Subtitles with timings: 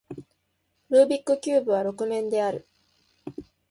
[0.89, 2.67] ルービックキューブは六面である